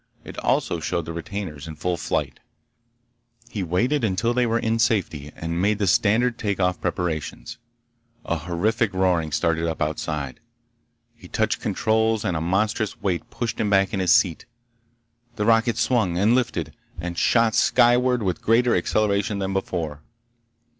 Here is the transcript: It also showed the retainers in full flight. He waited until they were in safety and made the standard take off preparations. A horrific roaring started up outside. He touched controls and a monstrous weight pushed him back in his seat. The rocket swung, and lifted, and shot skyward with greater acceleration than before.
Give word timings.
It 0.23 0.35
also 0.39 0.79
showed 0.79 1.05
the 1.05 1.13
retainers 1.13 1.67
in 1.67 1.75
full 1.75 1.95
flight. 1.95 2.39
He 3.51 3.61
waited 3.61 4.03
until 4.03 4.33
they 4.33 4.47
were 4.47 4.57
in 4.57 4.79
safety 4.79 5.31
and 5.35 5.61
made 5.61 5.77
the 5.77 5.85
standard 5.85 6.39
take 6.39 6.59
off 6.59 6.81
preparations. 6.81 7.59
A 8.25 8.35
horrific 8.37 8.95
roaring 8.95 9.31
started 9.31 9.67
up 9.67 9.79
outside. 9.79 10.39
He 11.15 11.27
touched 11.27 11.61
controls 11.61 12.25
and 12.25 12.35
a 12.35 12.41
monstrous 12.41 12.99
weight 12.99 13.29
pushed 13.29 13.59
him 13.59 13.69
back 13.69 13.93
in 13.93 13.99
his 13.99 14.11
seat. 14.11 14.47
The 15.35 15.45
rocket 15.45 15.77
swung, 15.77 16.17
and 16.17 16.33
lifted, 16.33 16.73
and 16.99 17.15
shot 17.15 17.53
skyward 17.53 18.23
with 18.23 18.41
greater 18.41 18.75
acceleration 18.75 19.37
than 19.37 19.53
before. 19.53 20.01